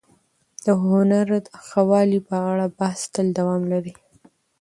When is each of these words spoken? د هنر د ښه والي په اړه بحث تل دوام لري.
د 0.63 0.65
هنر 0.83 1.27
د 1.43 1.47
ښه 1.67 1.81
والي 1.89 2.19
په 2.27 2.35
اړه 2.51 2.65
بحث 2.79 3.01
تل 3.13 3.27
دوام 3.37 3.61
لري. 3.71 3.93